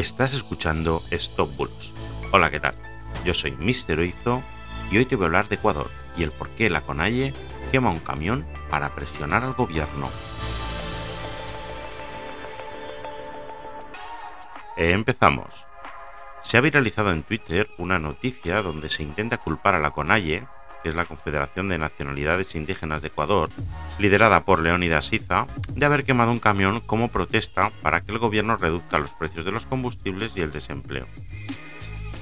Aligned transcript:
Estás 0.00 0.32
escuchando 0.32 1.02
Stop 1.10 1.54
Bulos. 1.58 1.92
Hola, 2.32 2.50
¿qué 2.50 2.58
tal? 2.58 2.74
Yo 3.22 3.34
soy 3.34 3.50
Mister 3.50 3.98
Oizo 3.98 4.42
y 4.90 4.96
hoy 4.96 5.04
te 5.04 5.14
voy 5.14 5.24
a 5.24 5.26
hablar 5.26 5.48
de 5.50 5.56
Ecuador 5.56 5.90
y 6.16 6.22
el 6.22 6.32
por 6.32 6.48
qué 6.48 6.70
la 6.70 6.80
Conalle 6.80 7.34
quema 7.70 7.90
un 7.90 7.98
camión 7.98 8.46
para 8.70 8.94
presionar 8.94 9.44
al 9.44 9.52
gobierno. 9.52 10.08
Empezamos. 14.78 15.66
Se 16.40 16.56
ha 16.56 16.62
viralizado 16.62 17.10
en 17.10 17.22
Twitter 17.22 17.68
una 17.76 17.98
noticia 17.98 18.62
donde 18.62 18.88
se 18.88 19.02
intenta 19.02 19.36
culpar 19.36 19.74
a 19.74 19.80
la 19.80 19.90
CONAIE, 19.90 20.46
que 20.82 20.90
es 20.90 20.94
la 20.94 21.04
Confederación 21.04 21.68
de 21.68 21.78
Nacionalidades 21.78 22.54
Indígenas 22.54 23.02
de 23.02 23.08
Ecuador, 23.08 23.48
liderada 23.98 24.44
por 24.44 24.60
Leónidas 24.60 25.12
Iza, 25.12 25.46
de 25.74 25.86
haber 25.86 26.04
quemado 26.04 26.30
un 26.30 26.40
camión 26.40 26.80
como 26.80 27.08
protesta 27.08 27.70
para 27.82 28.00
que 28.00 28.12
el 28.12 28.18
gobierno 28.18 28.56
reduzca 28.56 28.98
los 28.98 29.12
precios 29.12 29.44
de 29.44 29.52
los 29.52 29.66
combustibles 29.66 30.32
y 30.36 30.40
el 30.40 30.50
desempleo. 30.50 31.06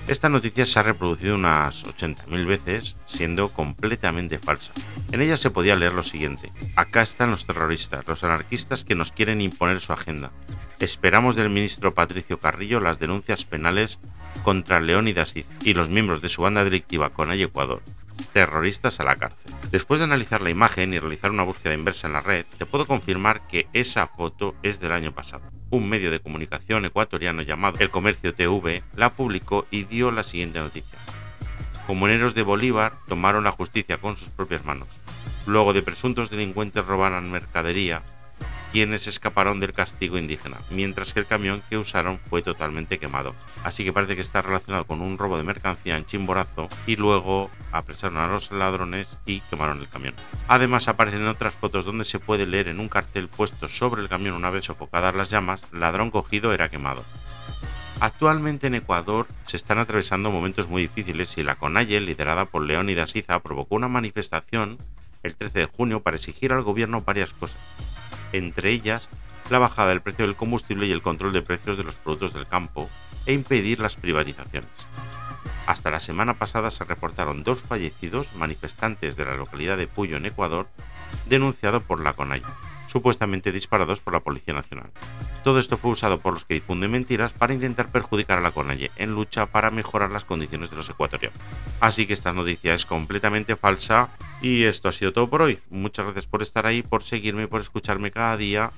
Esta 0.08 0.30
noticia 0.30 0.64
se 0.64 0.78
ha 0.78 0.82
reproducido 0.82 1.34
unas 1.34 1.84
80.000 1.84 2.46
veces, 2.46 2.96
siendo 3.04 3.48
completamente 3.48 4.38
falsa. 4.38 4.72
En 5.12 5.20
ella 5.20 5.36
se 5.36 5.50
podía 5.50 5.76
leer 5.76 5.92
lo 5.92 6.02
siguiente. 6.02 6.50
Acá 6.76 7.02
están 7.02 7.30
los 7.30 7.44
terroristas, 7.44 8.08
los 8.08 8.24
anarquistas 8.24 8.84
que 8.84 8.94
nos 8.94 9.12
quieren 9.12 9.42
imponer 9.42 9.80
su 9.80 9.92
agenda. 9.92 10.30
Esperamos 10.80 11.36
del 11.36 11.50
ministro 11.50 11.92
Patricio 11.92 12.38
Carrillo 12.38 12.80
las 12.80 12.98
denuncias 12.98 13.44
penales 13.44 13.98
contra 14.44 14.80
Leónidas 14.80 15.34
y 15.36 15.74
los 15.74 15.90
miembros 15.90 16.22
de 16.22 16.30
su 16.30 16.40
banda 16.40 16.64
delictiva 16.64 17.10
Conay 17.10 17.42
Ecuador. 17.42 17.82
Terroristas 18.32 19.00
a 19.00 19.04
la 19.04 19.16
cárcel. 19.16 19.52
Después 19.70 20.00
de 20.00 20.04
analizar 20.04 20.40
la 20.40 20.50
imagen 20.50 20.92
y 20.92 20.98
realizar 20.98 21.30
una 21.30 21.42
búsqueda 21.42 21.74
inversa 21.74 22.06
en 22.06 22.12
la 22.12 22.20
red, 22.20 22.44
te 22.56 22.66
puedo 22.66 22.86
confirmar 22.86 23.46
que 23.46 23.68
esa 23.72 24.06
foto 24.06 24.54
es 24.62 24.80
del 24.80 24.92
año 24.92 25.12
pasado. 25.12 25.42
Un 25.70 25.88
medio 25.88 26.10
de 26.10 26.20
comunicación 26.20 26.84
ecuatoriano 26.84 27.42
llamado 27.42 27.78
El 27.80 27.90
Comercio 27.90 28.34
TV 28.34 28.82
la 28.94 29.10
publicó 29.10 29.66
y 29.70 29.84
dio 29.84 30.10
la 30.10 30.22
siguiente 30.22 30.58
noticia. 30.58 30.98
Comuneros 31.86 32.34
de 32.34 32.42
Bolívar 32.42 32.92
tomaron 33.06 33.44
la 33.44 33.52
justicia 33.52 33.98
con 33.98 34.16
sus 34.16 34.28
propias 34.28 34.64
manos. 34.64 34.88
Luego 35.46 35.72
de 35.72 35.82
presuntos 35.82 36.28
delincuentes 36.28 36.84
robaran 36.84 37.30
mercadería, 37.30 38.02
quienes 38.72 39.06
escaparon 39.06 39.60
del 39.60 39.72
castigo 39.72 40.18
indígena, 40.18 40.58
mientras 40.70 41.12
que 41.12 41.20
el 41.20 41.26
camión 41.26 41.62
que 41.68 41.78
usaron 41.78 42.18
fue 42.18 42.42
totalmente 42.42 42.98
quemado. 42.98 43.34
Así 43.64 43.84
que 43.84 43.92
parece 43.92 44.14
que 44.14 44.20
está 44.20 44.42
relacionado 44.42 44.86
con 44.86 45.00
un 45.00 45.18
robo 45.18 45.36
de 45.36 45.42
mercancía 45.42 45.96
en 45.96 46.06
Chimborazo 46.06 46.68
y 46.86 46.96
luego 46.96 47.50
apresaron 47.72 48.18
a 48.18 48.26
los 48.26 48.52
ladrones 48.52 49.08
y 49.26 49.40
quemaron 49.40 49.80
el 49.80 49.88
camión. 49.88 50.14
Además 50.48 50.88
aparecen 50.88 51.26
otras 51.26 51.54
fotos 51.54 51.84
donde 51.84 52.04
se 52.04 52.18
puede 52.18 52.46
leer 52.46 52.68
en 52.68 52.80
un 52.80 52.88
cartel 52.88 53.28
puesto 53.28 53.68
sobre 53.68 54.02
el 54.02 54.08
camión 54.08 54.34
una 54.34 54.50
vez 54.50 54.66
sofocadas 54.66 55.14
las 55.14 55.30
llamas, 55.30 55.62
ladrón 55.72 56.10
cogido 56.10 56.52
era 56.52 56.68
quemado. 56.68 57.04
Actualmente 58.00 58.68
en 58.68 58.76
Ecuador 58.76 59.26
se 59.46 59.56
están 59.56 59.78
atravesando 59.78 60.30
momentos 60.30 60.68
muy 60.68 60.82
difíciles 60.82 61.36
y 61.36 61.42
la 61.42 61.56
CONAIE, 61.56 61.98
liderada 62.00 62.44
por 62.44 62.62
Leónidas 62.62 63.16
Iza, 63.16 63.40
provocó 63.40 63.74
una 63.74 63.88
manifestación 63.88 64.78
el 65.24 65.34
13 65.34 65.58
de 65.58 65.66
junio 65.66 66.00
para 66.00 66.16
exigir 66.16 66.52
al 66.52 66.62
gobierno 66.62 67.02
varias 67.02 67.34
cosas 67.34 67.58
entre 68.32 68.70
ellas 68.70 69.08
la 69.50 69.58
bajada 69.58 69.88
del 69.88 70.02
precio 70.02 70.26
del 70.26 70.36
combustible 70.36 70.86
y 70.86 70.92
el 70.92 71.02
control 71.02 71.32
de 71.32 71.42
precios 71.42 71.76
de 71.76 71.84
los 71.84 71.96
productos 71.96 72.34
del 72.34 72.46
campo, 72.46 72.88
e 73.26 73.32
impedir 73.32 73.80
las 73.80 73.96
privatizaciones. 73.96 74.70
Hasta 75.66 75.90
la 75.90 76.00
semana 76.00 76.34
pasada 76.34 76.70
se 76.70 76.84
reportaron 76.84 77.44
dos 77.44 77.60
fallecidos 77.60 78.34
manifestantes 78.34 79.16
de 79.16 79.24
la 79.24 79.36
localidad 79.36 79.76
de 79.76 79.86
Puyo, 79.86 80.16
en 80.16 80.26
Ecuador, 80.26 80.66
denunciado 81.26 81.80
por 81.80 82.02
la 82.02 82.14
CONAI, 82.14 82.42
supuestamente 82.88 83.52
disparados 83.52 84.00
por 84.00 84.14
la 84.14 84.20
Policía 84.20 84.54
Nacional. 84.54 84.90
Todo 85.44 85.60
esto 85.60 85.76
fue 85.76 85.92
usado 85.92 86.18
por 86.18 86.34
los 86.34 86.44
que 86.44 86.54
difunden 86.54 86.90
mentiras 86.90 87.32
para 87.32 87.54
intentar 87.54 87.92
perjudicar 87.92 88.38
a 88.38 88.40
la 88.40 88.50
CONAIE 88.50 88.90
en 88.96 89.14
lucha 89.14 89.46
para 89.46 89.70
mejorar 89.70 90.10
las 90.10 90.24
condiciones 90.24 90.70
de 90.70 90.76
los 90.76 90.88
ecuatorianos. 90.88 91.38
Así 91.80 92.06
que 92.06 92.14
esta 92.14 92.32
noticia 92.32 92.74
es 92.74 92.86
completamente 92.86 93.56
falsa 93.56 94.08
y 94.42 94.64
esto 94.64 94.88
ha 94.88 94.92
sido 94.92 95.12
todo 95.12 95.28
por 95.28 95.42
hoy. 95.42 95.58
Muchas 95.70 96.06
gracias 96.06 96.26
por 96.26 96.42
estar 96.42 96.66
ahí, 96.66 96.82
por 96.82 97.02
seguirme, 97.02 97.46
por 97.46 97.60
escucharme 97.60 98.10
cada 98.10 98.36
día 98.36 98.72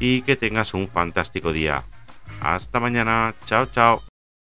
y 0.00 0.22
que 0.22 0.36
tengas 0.36 0.74
un 0.74 0.88
fantástico 0.88 1.52
día. 1.52 1.84
Hasta 2.40 2.80
mañana. 2.80 3.34
Chao, 3.46 3.66
chao. 3.66 4.15